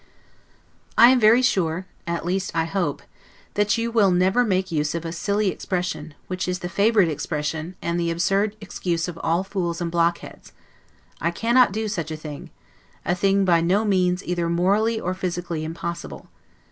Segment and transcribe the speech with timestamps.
[0.97, 3.03] I am very sure, at least I hope,
[3.53, 7.75] that you will never make use of a silly expression, which is the favorite expression,
[7.83, 10.53] and the absurd excuse of all fools and blockheads;
[11.21, 12.49] I CANNOT DO SUCH A THING;
[13.05, 16.29] a thing by no means either morally or physically impossible.